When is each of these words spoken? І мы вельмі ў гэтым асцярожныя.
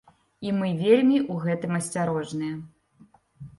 І 0.47 0.53
мы 0.59 0.69
вельмі 0.79 1.19
ў 1.19 1.33
гэтым 1.45 1.77
асцярожныя. 1.81 2.53